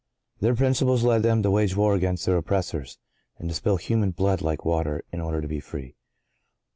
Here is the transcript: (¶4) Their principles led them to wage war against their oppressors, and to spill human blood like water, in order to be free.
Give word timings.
(¶4) 0.39 0.47
Their 0.47 0.55
principles 0.55 1.03
led 1.03 1.21
them 1.21 1.43
to 1.43 1.51
wage 1.51 1.75
war 1.77 1.93
against 1.93 2.25
their 2.25 2.35
oppressors, 2.37 2.97
and 3.37 3.47
to 3.49 3.53
spill 3.53 3.77
human 3.77 4.09
blood 4.09 4.41
like 4.41 4.65
water, 4.65 5.03
in 5.11 5.21
order 5.21 5.41
to 5.41 5.47
be 5.47 5.59
free. 5.59 5.93